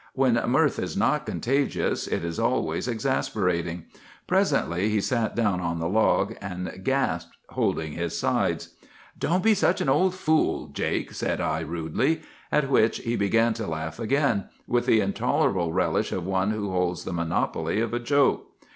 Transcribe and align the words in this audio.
When 0.15 0.33
mirth 0.49 0.79
is 0.79 0.97
not 0.97 1.27
contagious, 1.27 2.07
it 2.07 2.23
is 2.25 2.39
always 2.39 2.87
exasperating. 2.87 3.85
Presently 4.25 4.89
he 4.89 4.99
sat 4.99 5.35
down 5.35 5.61
on 5.61 5.77
the 5.77 5.87
log 5.87 6.35
and 6.41 6.81
gasped, 6.83 7.37
holding 7.49 7.91
his 7.91 8.17
sides. 8.17 8.69
"'Don't 9.19 9.43
be 9.43 9.53
such 9.53 9.79
an 9.79 9.89
old 9.89 10.15
fool, 10.15 10.69
Jake,' 10.73 11.13
said 11.13 11.39
I 11.39 11.59
rudely; 11.59 12.21
at 12.51 12.67
which 12.67 12.97
he 13.01 13.15
began 13.15 13.53
to 13.53 13.67
laugh 13.67 13.99
again, 13.99 14.45
with 14.65 14.87
the 14.87 15.01
intolerable 15.01 15.71
relish 15.71 16.11
of 16.11 16.25
one 16.25 16.49
who 16.49 16.71
holds 16.71 17.03
the 17.03 17.13
monopoly 17.13 17.79
of 17.79 17.93
a 17.93 17.99
joke. 17.99 18.49